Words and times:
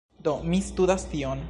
Do, 0.27 0.33
mi 0.53 0.61
studas 0.69 1.07
tion 1.15 1.39